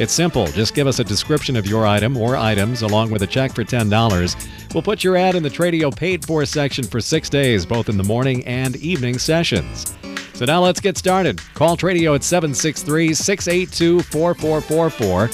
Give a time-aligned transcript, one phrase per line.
[0.00, 0.46] It's simple.
[0.46, 3.64] Just give us a description of your item or items along with a check for
[3.64, 4.72] $10.
[4.72, 7.98] We'll put your ad in the Tradio paid for section for six days, both in
[7.98, 9.94] the morning and evening sessions.
[10.32, 11.38] So now let's get started.
[11.52, 15.28] Call Tradio at 763 682 4444.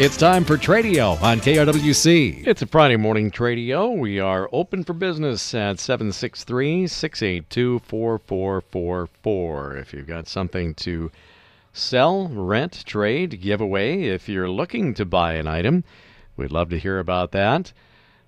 [0.00, 2.46] It's time for Tradio on KRWC.
[2.46, 3.98] It's a Friday morning Tradio.
[3.98, 9.76] We are open for business at 763 682 4444.
[9.76, 11.10] If you've got something to
[11.78, 15.84] sell, rent, trade, give away, if you're looking to buy an item,
[16.36, 17.72] we'd love to hear about that.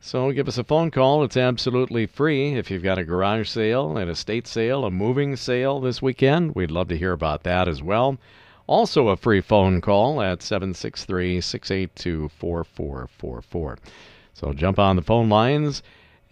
[0.00, 1.24] So give us a phone call.
[1.24, 2.54] It's absolutely free.
[2.54, 6.70] If you've got a garage sale, an estate sale, a moving sale this weekend, we'd
[6.70, 8.16] love to hear about that as well.
[8.66, 13.78] Also, a free phone call at 763 682 4444.
[14.32, 15.82] So jump on the phone lines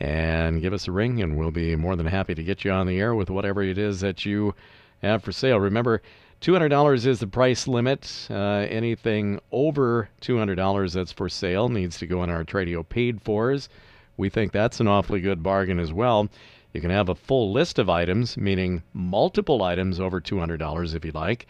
[0.00, 2.86] and give us a ring, and we'll be more than happy to get you on
[2.86, 4.55] the air with whatever it is that you
[5.02, 5.61] have for sale.
[5.61, 6.00] Remember,
[6.41, 8.28] $200 is the price limit.
[8.31, 13.69] Uh, anything over $200 that's for sale needs to go in our Tradio paid fors.
[14.17, 16.28] We think that's an awfully good bargain as well.
[16.72, 21.12] You can have a full list of items, meaning multiple items over $200 if you
[21.12, 21.47] like.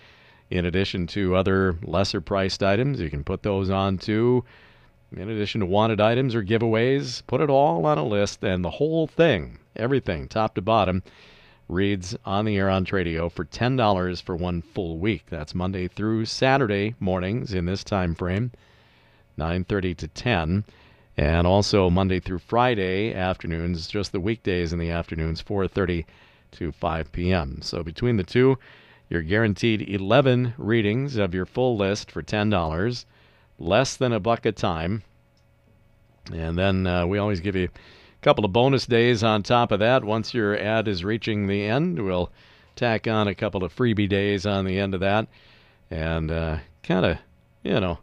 [0.50, 4.44] In addition to other lesser priced items, you can put those on too.
[5.14, 8.70] In addition to wanted items or giveaways, put it all on a list and the
[8.70, 11.02] whole thing, everything, top to bottom,
[11.68, 15.26] reads on the air on Tradio for $10 for one full week.
[15.28, 18.52] That's Monday through Saturday mornings in this time frame,
[19.36, 20.64] 9:30 to 10,
[21.16, 26.06] and also Monday through Friday afternoons, just the weekdays in the afternoons, 4:30
[26.52, 27.58] to 5 p.m.
[27.60, 28.58] So between the two,
[29.10, 33.04] you're guaranteed 11 readings of your full list for $10,
[33.58, 35.02] less than a buck a time.
[36.32, 37.68] And then uh, we always give you
[38.22, 40.04] couple of bonus days on top of that.
[40.04, 42.30] Once your ad is reaching the end, we'll
[42.76, 45.28] tack on a couple of freebie days on the end of that
[45.90, 47.18] and uh, kind of,
[47.62, 47.98] you know,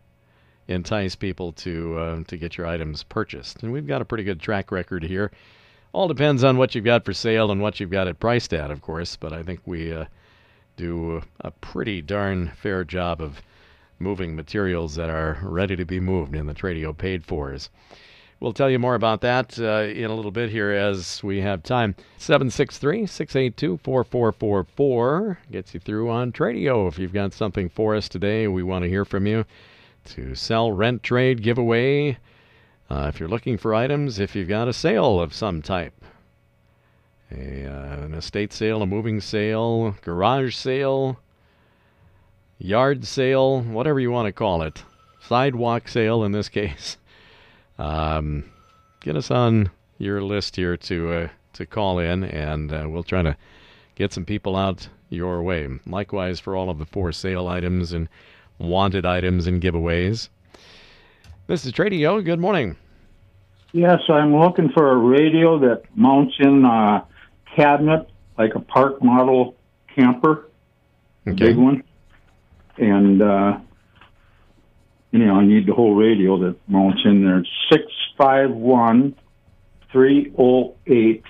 [0.68, 3.64] entice people to uh, to get your items purchased.
[3.64, 5.32] And we've got a pretty good track record here.
[5.94, 8.72] All depends on what you've got for sale and what you've got it priced at,
[8.72, 9.16] of course.
[9.16, 10.06] But I think we uh,
[10.76, 13.42] do a pretty darn fair job of
[14.00, 17.70] moving materials that are ready to be moved in the Tradio paid fors.
[18.42, 21.64] We'll tell you more about that uh, in a little bit here as we have
[21.64, 21.96] time.
[22.18, 26.88] 763 682 4444 gets you through on Tradio.
[26.90, 29.46] If you've got something for us today, we want to hear from you
[30.06, 32.18] to sell, rent, trade, giveaway.
[32.90, 35.94] Uh, if you're looking for items, if you've got a sale of some type,
[37.32, 41.20] a, uh, an estate sale, a moving sale, garage sale,
[42.60, 44.84] yard sale, whatever you want to call it,
[45.22, 46.98] sidewalk sale in this case.
[47.78, 48.46] Um,
[49.02, 53.22] get us on your list here to uh, to call in, and uh, we'll try
[53.22, 53.36] to
[53.96, 55.68] get some people out your way.
[55.86, 58.10] Likewise for all of the for sale items and
[58.58, 60.30] wanted items and giveaways.
[61.48, 62.24] This is Tradio.
[62.24, 62.76] Good morning.
[63.72, 67.06] Yes, I'm looking for a radio that mounts in a
[67.56, 69.56] cabinet, like a park model
[69.94, 70.50] camper,
[71.28, 71.48] Okay.
[71.48, 71.84] big one.
[72.78, 73.58] And, uh,
[75.16, 77.42] you know, I need the whole radio that mounts in there.
[77.72, 77.86] Six
[78.18, 79.16] five one
[79.90, 81.24] three oh eight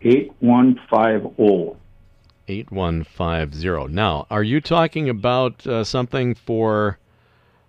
[0.00, 1.76] eight one five oh.
[2.50, 3.92] 8150.
[3.92, 6.98] Now, are you talking about uh, something for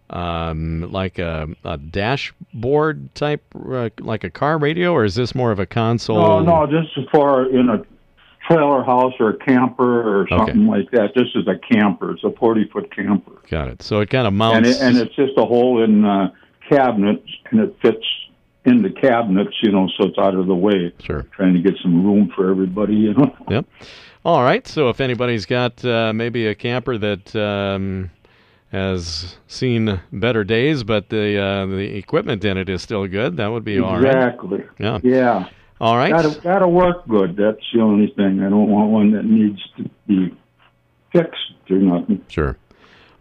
[0.09, 5.51] um, like a, a dashboard type, uh, like a car radio, or is this more
[5.51, 6.41] of a console?
[6.41, 7.83] No, no, this is for in a
[8.49, 10.35] trailer house or a camper or Okay.
[10.37, 11.09] something like that.
[11.15, 12.11] This is a camper.
[12.11, 13.33] It's a forty foot camper.
[13.49, 13.81] Got it.
[13.81, 14.69] So it kind of and mounts.
[14.69, 16.31] it, and it's just a hole in uh,
[16.69, 18.05] cabinets, and it fits
[18.65, 20.93] in the cabinets, you know, so it's out of the way.
[20.99, 21.23] Sure.
[21.31, 23.35] Trying to get some room for everybody, you know.
[23.49, 23.65] Yep.
[24.25, 24.67] All right.
[24.67, 28.11] So if anybody's got uh, maybe a camper that um,
[28.71, 33.47] has seen better days, but the uh, the equipment in it is still good, that
[33.47, 34.13] would be all right.
[34.15, 34.63] exactly.
[34.77, 34.99] Yeah.
[35.03, 35.47] Yeah.
[35.81, 36.11] All right.
[36.11, 37.37] Gotta gotta work good.
[37.37, 38.41] That's the only thing.
[38.41, 40.35] I don't want one that needs to be
[41.11, 42.23] fixed or nothing.
[42.27, 42.57] Sure.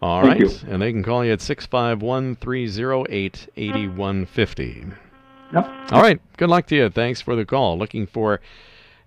[0.02, 0.68] All Thank right, you.
[0.68, 4.86] And they can call you at 651 308 8150.
[5.52, 5.70] Yep.
[5.92, 6.20] All right.
[6.36, 6.90] Good luck to you.
[6.90, 7.78] Thanks for the call.
[7.78, 8.40] Looking for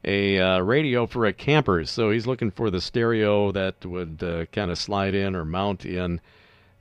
[0.04, 1.86] a uh, radio for a camper.
[1.86, 5.86] So he's looking for the stereo that would uh, kind of slide in or mount
[5.86, 6.20] in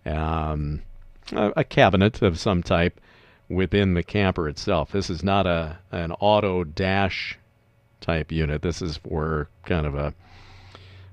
[0.07, 0.83] um,
[1.33, 3.01] a, a cabinet of some type
[3.51, 4.93] within the camper itself.
[4.93, 7.39] This is not a an auto dash
[8.01, 8.63] type unit.
[8.63, 10.15] This is for kind of a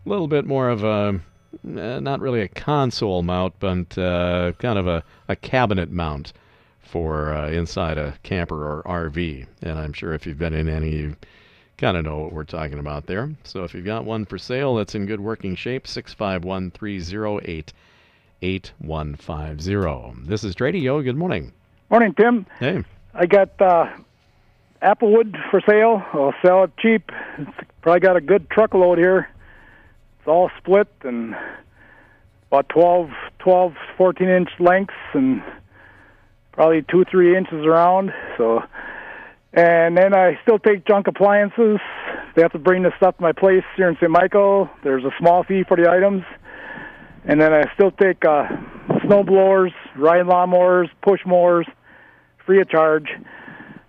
[0.06, 1.20] little bit more of a
[1.66, 6.34] uh, not really a console mount, but uh, kind of a, a cabinet mount
[6.80, 9.48] for uh, inside a camper or RV.
[9.64, 11.16] And I'm sure if you've been in any, you
[11.78, 13.32] kind of know what we're talking about there.
[13.44, 17.74] So if you've got one for sale that's in good working shape, 651 308
[18.42, 20.28] 8150.
[20.30, 21.04] This is Tradio.
[21.04, 21.54] Good morning.
[21.90, 22.46] Morning, Tim.
[22.60, 22.84] Hey.
[23.14, 23.86] I got uh,
[24.82, 26.04] applewood for sale.
[26.12, 27.10] I'll sell it cheap.
[27.38, 27.50] It's
[27.82, 29.30] probably got a good truckload here.
[30.20, 31.34] It's all split and
[32.52, 35.42] about 12, 12 14 inch lengths and
[36.52, 38.12] probably two, three inches around.
[38.38, 38.64] So,
[39.54, 41.80] and then I still take junk appliances.
[42.36, 44.12] They have to bring the stuff to my place here in St.
[44.12, 44.70] Michael.
[44.84, 46.24] There's a small fee for the items.
[47.24, 48.46] And then I still take uh,
[49.06, 51.66] snow blowers, riding lawnmowers, push mowers,
[52.48, 53.10] free of charge.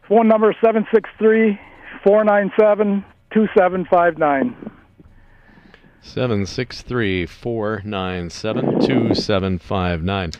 [0.06, 1.58] Phone number seven six three
[2.04, 4.54] four nine seven two seven five nine.
[6.00, 10.32] 763 497 2759.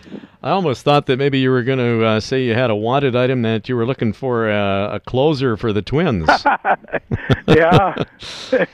[0.43, 3.17] I almost thought that maybe you were going to uh, say you had a wanted
[3.17, 6.29] item that you were looking for a, a closer for the twins.
[7.49, 8.05] yeah.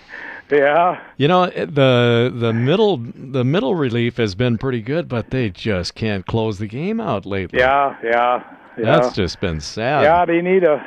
[0.51, 1.01] yeah.
[1.17, 5.95] You know the the middle the middle relief has been pretty good, but they just
[5.95, 7.59] can't close the game out lately.
[7.59, 8.57] Yeah, yeah.
[8.77, 10.03] That's just been sad.
[10.03, 10.85] Yeah, they need a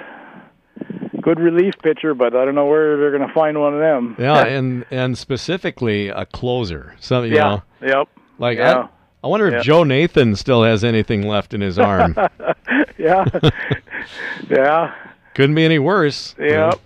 [1.22, 4.16] good relief pitcher, but I don't know where they're going to find one of them.
[4.20, 6.96] Yeah, and and specifically a closer.
[7.00, 7.62] Some you yeah.
[7.82, 8.08] know, Yep.
[8.40, 8.78] like Yeah.
[8.84, 8.90] I,
[9.24, 9.64] I wonder if.
[9.64, 12.16] Joe Nathan still has anything left in his arm.
[12.98, 13.26] yeah.
[14.50, 14.94] yeah.
[15.34, 16.34] Couldn't be any worse.
[16.40, 16.80] Yep.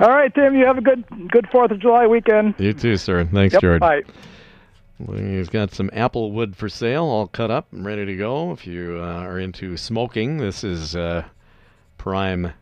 [0.00, 0.54] All right, Tim.
[0.54, 2.54] You have a good good Fourth of July weekend.
[2.58, 3.24] You too, sir.
[3.24, 3.60] Thanks, Yep.
[3.62, 3.80] George.
[3.80, 4.02] Bye.
[5.06, 8.52] We've got some apple wood for sale, all cut up and ready to go.
[8.52, 11.24] If you uh, are into smoking, this is uh,
[11.96, 12.52] prime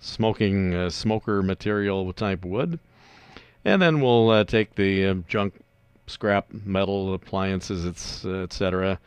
[0.00, 2.78] smoking uh, smoker material type wood.
[3.64, 5.54] And then we'll uh, take the uh, junk,
[6.06, 7.84] scrap metal appliances,
[8.24, 9.00] etc.,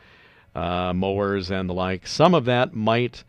[0.54, 2.06] uh, mowers and the like.
[2.06, 3.24] Some of that might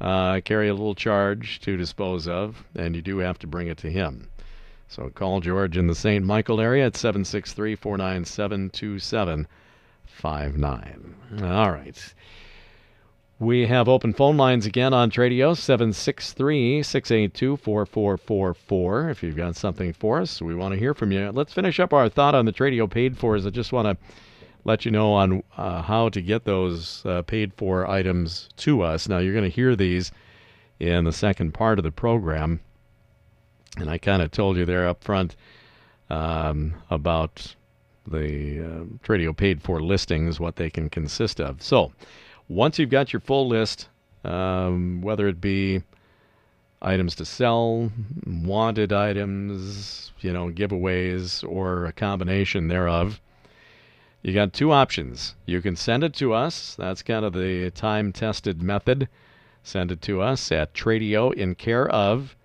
[0.00, 3.90] carry a little charge to dispose of, and you do have to bring it to
[3.90, 4.30] him.
[4.88, 6.24] So call George in the St.
[6.24, 11.14] Michael area at 763 497 2759.
[11.42, 12.14] All right.
[13.38, 19.10] We have open phone lines again on Tradio 763 682 4444.
[19.10, 21.30] If you've got something for us, we want to hear from you.
[21.30, 23.36] Let's finish up our thought on the Tradio paid for.
[23.36, 23.98] Is I just want to
[24.64, 29.08] let you know on uh, how to get those uh, paid for items to us.
[29.08, 30.10] Now, you're going to hear these
[30.80, 32.60] in the second part of the program.
[33.76, 35.36] And I kind of told you there up front
[36.08, 37.54] um, about
[38.06, 41.60] the uh, Tradio paid for listings, what they can consist of.
[41.60, 41.92] So,
[42.48, 43.88] once you've got your full list,
[44.24, 45.82] um, whether it be
[46.80, 47.90] items to sell,
[48.26, 53.20] wanted items, you know, giveaways, or a combination thereof,
[54.22, 55.34] you got two options.
[55.44, 56.74] You can send it to us.
[56.76, 59.08] That's kind of the time tested method.
[59.62, 62.36] Send it to us at Tradio in care of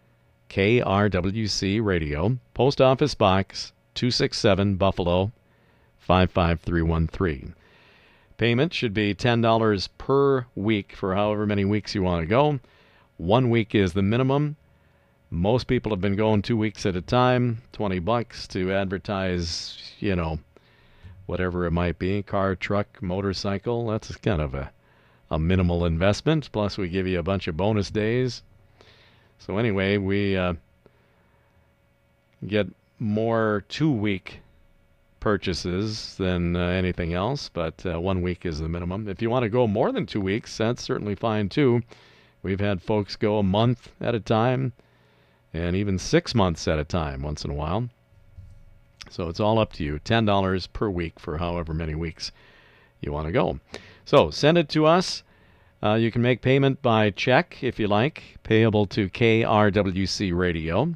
[0.52, 5.32] KRWC Radio, Post Office Box 267 Buffalo
[6.00, 7.56] 55313.
[8.36, 12.60] Payment should be $10 per week for however many weeks you want to go.
[13.16, 14.58] One week is the minimum.
[15.30, 20.18] Most people have been going two weeks at a time, 20 bucks to advertise, you
[20.18, 20.38] know,
[21.28, 23.88] whatever it might be car, truck, motorcycle.
[23.88, 24.74] That's kind of a,
[25.30, 26.52] a minimal investment.
[26.52, 28.44] Plus, we give you a bunch of bonus days.
[29.46, 30.54] So, anyway, we uh,
[32.46, 32.68] get
[33.00, 34.40] more two week
[35.20, 39.08] purchases than uh, anything else, but uh, one week is the minimum.
[39.08, 41.82] If you want to go more than two weeks, that's certainly fine too.
[42.44, 44.74] We've had folks go a month at a time
[45.54, 47.90] and even six months at a time once in a while.
[49.10, 50.00] So it's all up to you.
[50.06, 52.32] $10 per week for however many weeks
[53.02, 53.60] you want to go.
[54.06, 55.24] So send it to us.
[55.84, 60.96] Uh, you can make payment by check if you like, payable to KRWC Radio.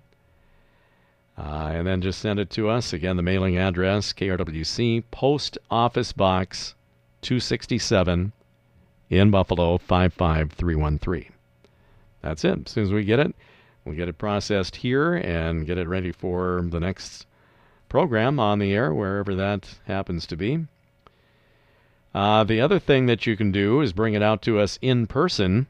[1.38, 2.94] Uh, and then just send it to us.
[2.94, 6.76] Again, the mailing address KRWC, Post Office Box
[7.22, 8.32] 267
[9.10, 11.32] in Buffalo 55313.
[12.22, 12.60] That's it.
[12.66, 13.36] As soon as we get it,
[13.84, 17.26] we'll get it processed here and get it ready for the next
[17.90, 20.66] program on the air, wherever that happens to be.
[22.16, 25.06] Uh, the other thing that you can do is bring it out to us in
[25.06, 25.68] person,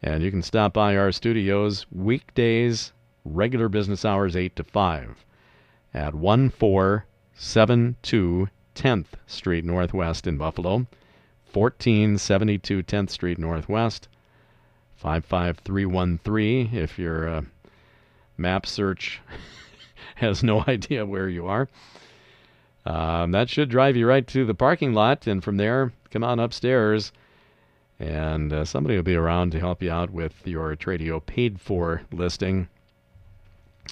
[0.00, 5.26] and you can stop by our studios weekdays, regular business hours 8 to 5
[5.92, 10.86] at 1472 10th Street Northwest in Buffalo,
[11.52, 14.08] 1472 10th Street Northwest,
[14.96, 17.42] 55313 if your uh,
[18.38, 19.20] map search
[20.14, 21.68] has no idea where you are.
[22.84, 26.40] Um, that should drive you right to the parking lot, and from there, come on
[26.40, 27.12] upstairs,
[28.00, 32.02] and uh, somebody will be around to help you out with your Tradio paid for
[32.10, 32.68] listing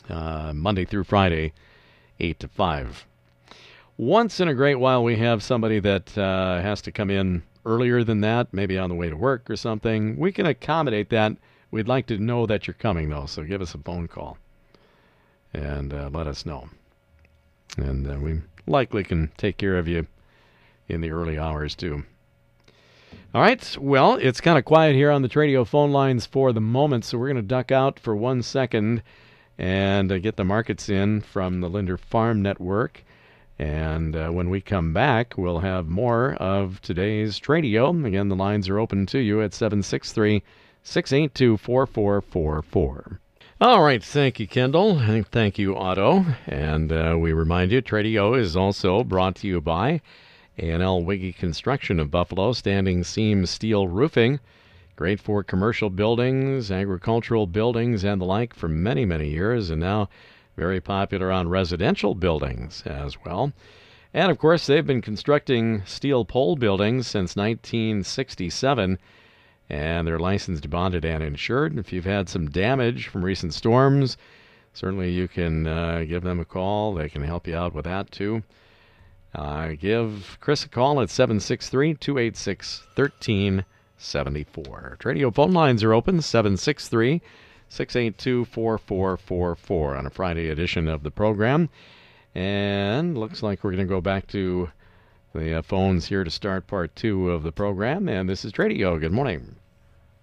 [0.08, 1.52] uh, Monday through Friday,
[2.18, 3.06] 8 to 5.
[3.96, 8.02] Once in a great while, we have somebody that uh, has to come in earlier
[8.02, 10.16] than that, maybe on the way to work or something.
[10.16, 11.36] We can accommodate that.
[11.70, 14.38] We'd like to know that you're coming, though, so give us a phone call
[15.52, 16.68] and uh, let us know.
[17.76, 20.06] And uh, we likely can take care of you
[20.88, 22.04] in the early hours, too.
[23.32, 26.60] All right, well, it's kind of quiet here on the Tradio phone lines for the
[26.60, 29.02] moment, so we're going to duck out for one second
[29.56, 33.04] and uh, get the markets in from the Linder Farm Network.
[33.58, 38.06] And uh, when we come back, we'll have more of today's Tradio.
[38.06, 40.42] Again, the lines are open to you at 763
[40.82, 43.20] 682 4444.
[43.62, 46.24] All right, thank you, Kendall, and thank you, Otto.
[46.46, 50.00] And uh, we remind you, Tradio is also brought to you by
[50.58, 54.40] A&L Wiggy Construction of Buffalo, standing seam steel roofing.
[54.96, 60.08] Great for commercial buildings, agricultural buildings, and the like for many, many years, and now
[60.56, 63.52] very popular on residential buildings as well.
[64.14, 68.98] And of course, they've been constructing steel pole buildings since 1967
[69.70, 71.78] and they're licensed, bonded, and insured.
[71.78, 74.16] If you've had some damage from recent storms,
[74.72, 76.94] certainly you can uh, give them a call.
[76.94, 78.42] They can help you out with that too.
[79.32, 84.98] Uh, give Chris a call at 763 286 1374.
[85.04, 87.22] Radio phone lines are open 763
[87.68, 91.68] 682 4444 on a Friday edition of the program.
[92.34, 94.68] And looks like we're going to go back to
[95.32, 98.08] the uh, phones here to start part two of the program.
[98.08, 98.98] And this is Tradio.
[98.98, 99.59] Good morning.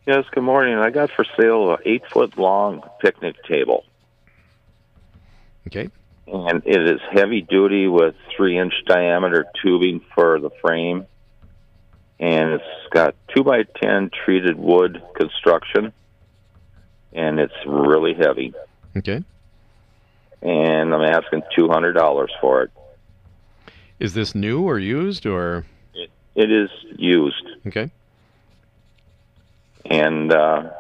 [0.08, 0.78] Yes, good morning.
[0.78, 3.84] I got for sale an eight foot long picnic table.
[5.68, 5.90] Okay.
[6.28, 11.06] And it is heavy duty with three inch diameter tubing for the frame.
[12.22, 15.92] And it's got two by ten treated wood construction.
[17.12, 18.54] And it's really heavy.
[18.96, 19.26] Okay.
[20.42, 22.72] And I'm asking two hundred dollars for it.
[24.00, 25.66] Is this new or used or?
[25.94, 27.46] It, it is used.
[27.66, 27.92] Okay.
[29.90, 30.72] And uh,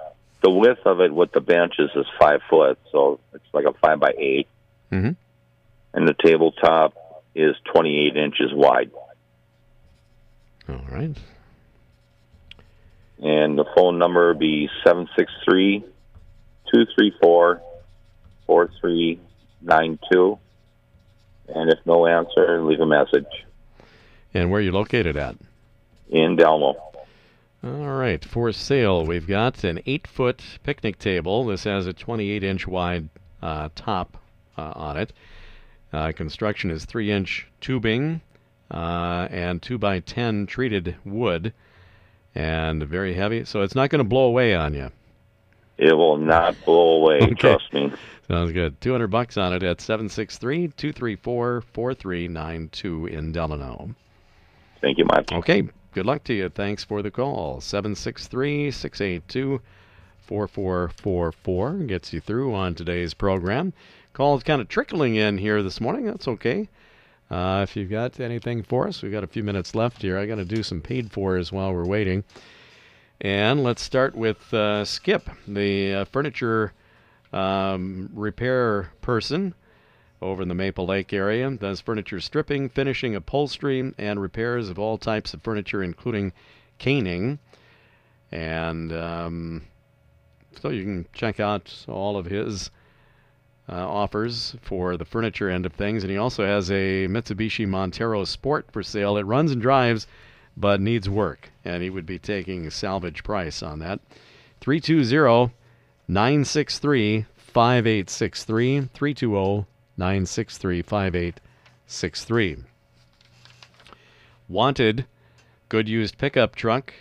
[0.42, 4.00] the width of it with the benches is five foot, so it's like a five
[4.00, 4.48] by 8
[4.92, 5.12] Mm-hmm.
[5.94, 6.94] And the tabletop
[7.36, 8.92] is 28 inches wide.
[10.70, 11.18] All right.
[13.20, 15.80] And the phone number would be 763
[16.72, 17.62] 234
[18.46, 20.40] 4392.
[21.50, 23.26] And if no answer, leave a message.
[24.34, 25.36] And where are you located at?
[26.10, 26.76] In Delano.
[27.64, 28.24] All right.
[28.24, 31.46] For sale, we've got an eight foot picnic table.
[31.46, 33.10] This has a 28 inch wide
[33.42, 34.18] uh, top
[34.58, 35.14] uh, on it.
[35.92, 38.22] Uh, construction is three inch tubing
[38.70, 41.54] uh, and two by 10 treated wood
[42.36, 43.46] and very heavy.
[43.46, 44.92] So it's not going to blow away on you.
[45.78, 47.34] It will not blow away, Okay.
[47.36, 47.92] trust me.
[48.28, 48.80] Sounds good.
[48.82, 53.96] 200 bucks on it at 763 234 4392 in Delano.
[54.82, 55.32] Thank you, Mike.
[55.32, 55.64] Okay.
[55.98, 56.48] Good luck to you.
[56.50, 57.60] Thanks for the call.
[57.60, 59.60] 763 682
[60.22, 63.74] 4444 gets you through on today's program.
[64.14, 66.06] Calls kind of trickling in here this morning.
[66.06, 66.70] That's okay.
[67.32, 70.20] Uh, if you've got anything for us, we've got a few minutes left here.
[70.20, 72.24] I got to do some paid fors while we're waiting.
[73.20, 76.74] And let's start with uh, Skip, the uh, furniture
[77.34, 79.56] um, repair person
[80.22, 81.50] over in the Maple Lake area.
[81.52, 86.34] Does furniture stripping, finishing, upholstery, and repairs of all types of furniture, including
[86.78, 87.40] caning.
[88.32, 89.64] And um,
[90.62, 92.72] so you can check out all of his
[93.70, 96.04] uh, offers for the furniture end of things.
[96.04, 99.18] And he also has a Mitsubishi Montero Sport for sale.
[99.18, 100.08] It runs and drives,
[100.56, 101.52] but needs work.
[101.64, 104.00] And he would be taking salvage price on that.
[104.62, 105.54] 320
[106.08, 108.90] 963 5863.
[108.94, 109.66] 320
[110.00, 112.58] 963 5863.
[114.48, 115.06] Wanted
[115.70, 116.94] good used pickup truck,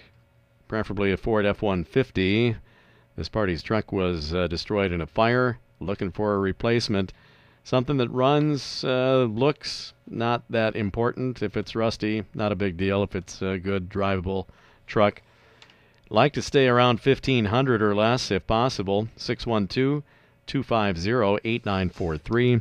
[0.66, 2.56] preferably a Ford F 150.
[3.14, 5.58] This party's truck was uh, destroyed in a fire.
[5.78, 7.12] Looking for a replacement.
[7.64, 11.42] Something that runs, uh, looks not that important.
[11.42, 13.02] If it's rusty, not a big deal.
[13.02, 14.46] If it's a good drivable
[14.86, 15.20] truck,
[16.08, 19.08] like to stay around 1500 or less if possible.
[19.16, 20.02] 612
[20.46, 22.60] 250 8943.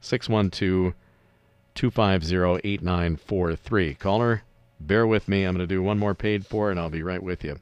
[0.00, 0.94] 612
[1.74, 3.94] 250 8943.
[3.94, 4.42] Caller,
[4.80, 5.44] bear with me.
[5.44, 7.58] I'm going to do one more paid for and I'll be right with you.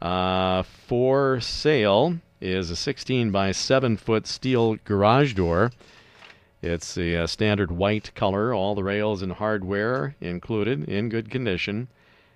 [0.00, 5.72] Uh, for sale is a 16 by 7 foot steel garage door.
[6.62, 11.88] It's the uh, standard white color, all the rails and hardware included in good condition.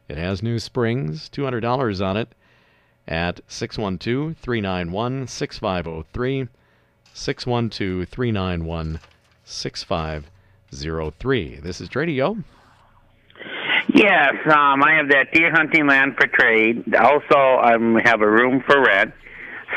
[0.08, 2.34] It has new springs, $200 on it
[3.06, 6.48] at 612 391 6503.
[7.12, 9.00] 612 391
[9.44, 11.60] 6503.
[11.60, 12.42] This is Tradio.
[13.94, 16.94] Yes, um, I have that deer hunting land for trade.
[16.96, 19.12] Also, I um, have a room for rent.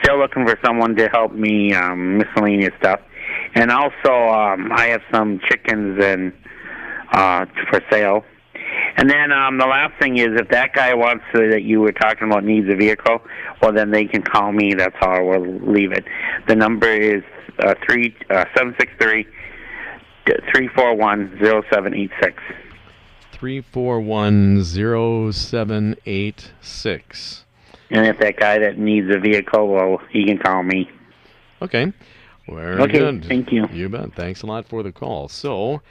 [0.02, 3.02] Still looking for someone to help me um, miscellaneous stuff,
[3.56, 6.34] and also um, I have some chickens and
[7.12, 8.24] uh, for sale.
[8.98, 11.92] And then um, the last thing is, if that guy wants to, that you were
[11.92, 13.22] talking about needs a vehicle,
[13.62, 14.74] well then they can call me.
[14.74, 16.06] That's how I will leave it.
[16.48, 17.24] The number is
[17.60, 19.28] uh, three uh, seven six three
[20.54, 22.42] three four one zero seven eight six.
[23.32, 27.46] Three four one zero seven eight six.
[27.90, 30.90] And if that guy that needs a vehicle, well, he can call me.
[31.62, 31.94] Okay.
[32.48, 33.26] Very okay, good.
[33.26, 33.68] Thank you.
[33.72, 34.14] You bet.
[34.14, 35.28] Thanks a lot for the call.
[35.28, 35.82] So,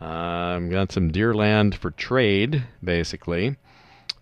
[0.00, 3.56] I've um, got some deer land for trade, basically.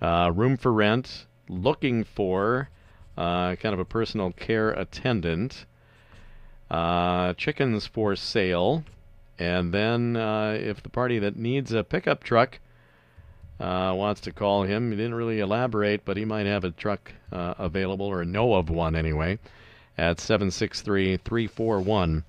[0.00, 1.26] Uh, room for rent.
[1.48, 2.68] Looking for
[3.16, 5.64] uh, kind of a personal care attendant.
[6.70, 8.84] Uh, chickens for sale.
[9.40, 12.60] And then, uh, if the party that needs a pickup truck
[13.58, 17.14] uh, wants to call him, he didn't really elaborate, but he might have a truck
[17.32, 19.38] uh, available, or know of one anyway,
[19.96, 22.24] at 763 341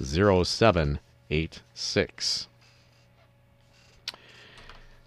[0.00, 2.48] 0786.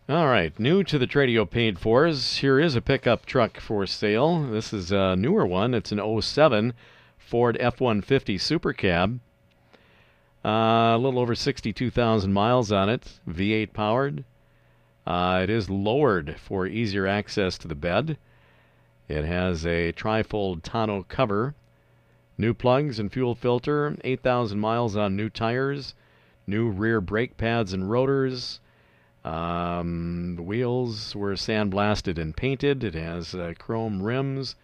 [0.09, 2.39] All right, new to the Tradio paid fors.
[2.39, 4.43] Here is a pickup truck for sale.
[4.43, 5.73] This is a newer one.
[5.73, 6.73] It's an 07
[7.17, 9.21] Ford F 150 Super Cab.
[10.47, 14.23] Uh, a little over 62,000 miles on it, V8 powered.
[15.05, 18.17] Uh, it is lowered for easier access to the bed.
[19.09, 21.53] It has a trifold tonneau cover,
[22.38, 25.93] new plugs and fuel filter, 8,000 miles on new tires,
[26.47, 28.62] new rear brake pads and rotors.
[29.25, 32.86] Um, the wheels were sandblasted and painted.
[32.86, 34.55] It has uh, chrome rims.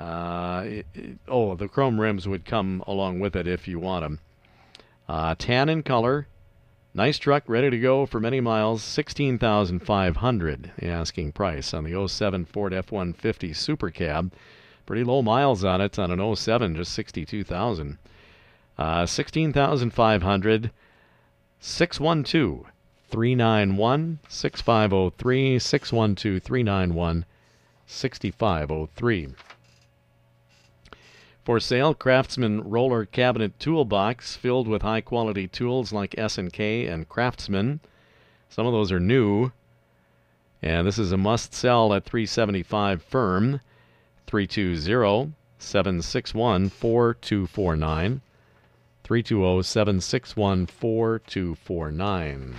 [0.00, 4.02] Uh, it, it, oh, the chrome rims would come along with it if you want
[4.02, 4.18] them.
[5.06, 6.26] Uh, tan in color.
[6.94, 8.82] Nice truck, ready to go for many miles.
[8.82, 14.32] 16500 the asking price on the 07 Ford F-150 Super Cab.
[14.86, 17.98] Pretty low miles on it on an 07, just 62,000.
[18.78, 20.70] Uh, 16,500.
[21.60, 22.64] 612
[23.10, 25.58] 391 6503.
[25.58, 27.24] 612 391
[27.86, 29.28] 6503.
[31.42, 37.80] For sale, Craftsman roller cabinet toolbox filled with high quality tools like S&K and Craftsman.
[38.50, 39.52] Some of those are new.
[40.62, 43.60] And this is a must sell at 375 firm
[44.26, 48.20] 320 761 4249
[49.02, 52.54] 320 761 4249.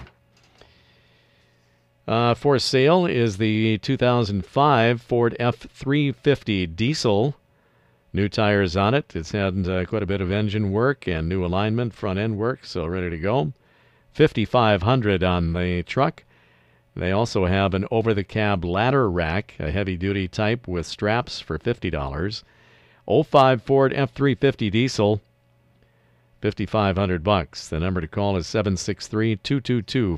[2.07, 7.35] Uh, for sale is the 2005 Ford F350 diesel
[8.13, 9.15] New tires on it.
[9.15, 12.65] It's had uh, quite a bit of engine work and new alignment, front end work,
[12.65, 13.53] so ready to go.
[14.13, 16.23] 5500 on the truck.
[16.93, 21.39] They also have an over the cab ladder rack, a heavy duty type with straps
[21.39, 22.43] for $50.
[23.07, 25.21] 05 Ford F350 diesel
[26.41, 27.69] 5500 bucks.
[27.69, 30.17] The number to call is 763 222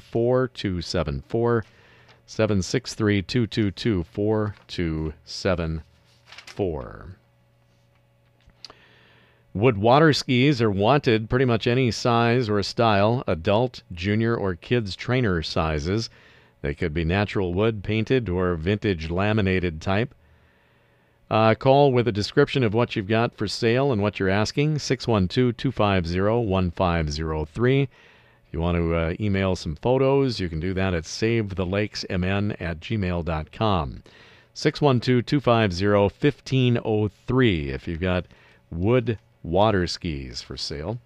[9.55, 14.95] Wood water skis are wanted pretty much any size or style, adult, junior, or kids
[14.95, 16.09] trainer sizes.
[16.63, 20.15] They could be natural wood, painted, or vintage laminated type.
[21.29, 24.79] Uh, call with a description of what you've got for sale and what you're asking
[24.79, 27.81] 612 250 1503.
[27.83, 27.89] If
[28.51, 34.03] you want to uh, email some photos, you can do that at savethelakesmn at gmail.com.
[34.55, 38.25] 612 250 1503 if you've got
[38.71, 40.99] wood water skis for sale.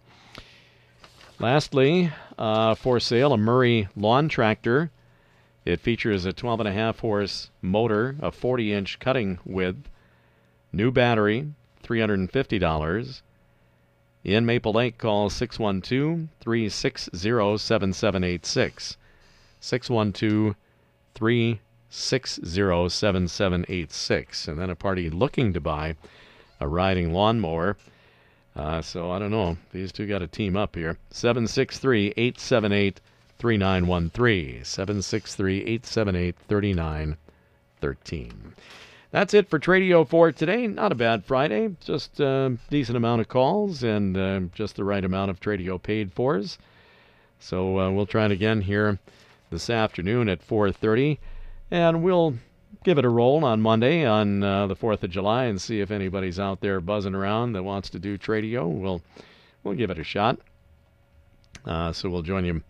[1.40, 4.92] Lastly, uh, for sale, a Murray lawn tractor.
[5.66, 9.90] It features a 12.5 horse motor, a 40 inch cutting width,
[10.72, 13.22] new battery, $350.
[14.24, 18.98] In Maple Lake, call 612 360 7786.
[19.60, 20.56] 612
[21.14, 24.48] 360 7786.
[24.48, 25.96] And then a party looking to buy
[26.60, 27.78] a riding lawnmower
[28.58, 29.56] uh, so I don't know.
[29.72, 30.98] These two got to team up here.
[31.12, 33.00] 763 878
[33.38, 34.64] 3913.
[34.64, 38.54] 763 878 3913.
[39.12, 40.68] That's it for Tradio for today.
[40.68, 41.76] Not a bad Friday.
[41.80, 46.12] Just a decent amount of calls and uh, just the right amount of Tradio paid
[46.12, 46.58] fors.
[47.40, 49.00] So uh, we'll try it again here
[49.52, 51.20] this afternoon at 4:30,
[51.70, 52.34] and we'll
[52.88, 55.92] give it a roll on Monday on uh, the 4th of July and see if
[55.92, 58.66] anybody's out there buzzing around that wants to do Tradio.
[58.66, 59.02] We'll
[59.62, 60.40] we'll give it a shot.
[61.66, 62.64] Uh, so we'll join you